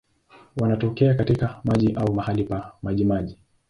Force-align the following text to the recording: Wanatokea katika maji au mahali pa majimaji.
Wanatokea 0.57 1.13
katika 1.13 1.59
maji 1.63 1.93
au 1.93 2.13
mahali 2.13 2.43
pa 2.43 2.75
majimaji. 2.81 3.37